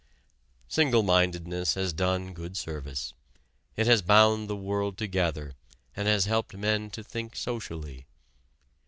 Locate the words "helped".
6.25-6.57